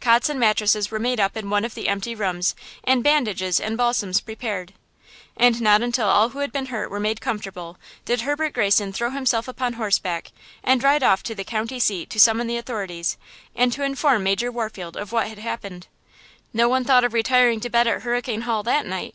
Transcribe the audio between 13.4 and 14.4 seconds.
and to inform